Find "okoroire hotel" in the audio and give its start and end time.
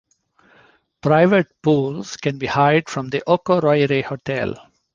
3.27-4.55